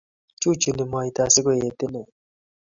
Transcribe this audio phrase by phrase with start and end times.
[0.39, 2.07] Chuchuni moyta si koet inee